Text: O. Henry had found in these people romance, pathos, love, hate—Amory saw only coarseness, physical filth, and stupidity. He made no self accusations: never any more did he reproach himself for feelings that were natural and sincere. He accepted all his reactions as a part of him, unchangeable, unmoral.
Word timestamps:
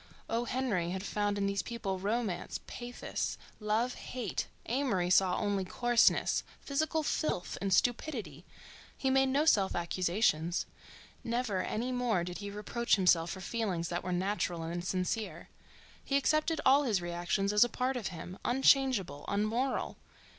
O. 0.27 0.45
Henry 0.45 0.89
had 0.89 1.03
found 1.03 1.37
in 1.37 1.45
these 1.45 1.61
people 1.61 1.99
romance, 1.99 2.59
pathos, 2.65 3.37
love, 3.59 3.93
hate—Amory 3.93 5.11
saw 5.11 5.37
only 5.37 5.63
coarseness, 5.63 6.41
physical 6.59 7.03
filth, 7.03 7.55
and 7.61 7.71
stupidity. 7.71 8.43
He 8.97 9.11
made 9.11 9.29
no 9.29 9.45
self 9.45 9.75
accusations: 9.75 10.65
never 11.23 11.61
any 11.61 11.91
more 11.91 12.23
did 12.23 12.39
he 12.39 12.49
reproach 12.49 12.95
himself 12.95 13.29
for 13.29 13.41
feelings 13.41 13.89
that 13.89 14.03
were 14.03 14.11
natural 14.11 14.63
and 14.63 14.83
sincere. 14.83 15.49
He 16.03 16.17
accepted 16.17 16.59
all 16.65 16.81
his 16.81 16.99
reactions 16.99 17.53
as 17.53 17.63
a 17.63 17.69
part 17.69 17.95
of 17.95 18.07
him, 18.07 18.39
unchangeable, 18.43 19.23
unmoral. 19.27 19.97